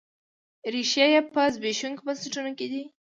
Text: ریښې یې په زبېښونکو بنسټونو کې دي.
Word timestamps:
ریښې 0.73 1.05
یې 1.13 1.21
په 1.33 1.41
زبېښونکو 1.53 2.01
بنسټونو 2.07 2.51
کې 2.57 2.67
دي. 2.71 2.83